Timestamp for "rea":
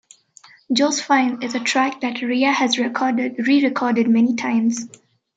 2.23-2.41